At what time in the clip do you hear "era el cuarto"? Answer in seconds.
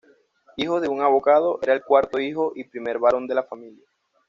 1.61-2.19